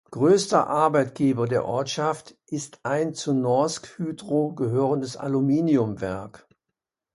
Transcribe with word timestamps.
Größter 0.09 0.65
Arbeitgeber 0.65 1.45
der 1.45 1.63
Ortschaft 1.65 2.35
ist 2.47 2.79
ein 2.85 3.13
zu 3.13 3.35
Norsk 3.35 3.99
Hydro 3.99 4.51
gehörendes 4.55 5.15
Aluminiumwerk. 5.15 6.47